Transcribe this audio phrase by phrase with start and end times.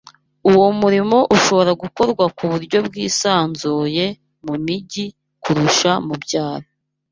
[0.51, 4.05] Uwo murimo ushobora gukorwa ku buryo bwisanzuye
[4.45, 5.05] mu mijyi
[5.43, 6.67] kurusha mu byaro